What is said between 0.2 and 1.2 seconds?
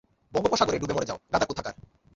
বঙ্গোপসাগরে ডুবে মরে যাও,